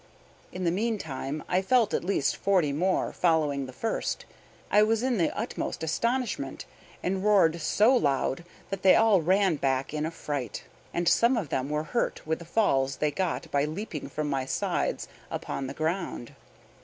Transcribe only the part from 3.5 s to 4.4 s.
the first.